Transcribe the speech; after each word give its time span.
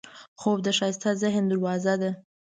خوب 0.39 0.57
د 0.63 0.67
ښایسته 0.77 1.09
ذهن 1.23 1.43
دروازه 1.47 1.93
ده 2.01 2.11